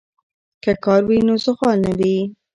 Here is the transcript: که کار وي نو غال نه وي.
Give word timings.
که 0.63 0.71
کار 0.83 1.01
وي 1.09 1.19
نو 1.27 1.35
غال 1.59 1.77
نه 1.85 1.91
وي. 1.99 2.15